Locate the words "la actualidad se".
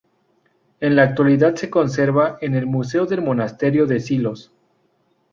0.95-1.69